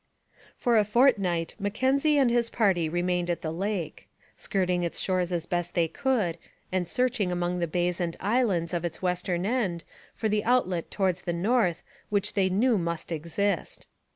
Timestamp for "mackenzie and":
1.59-2.31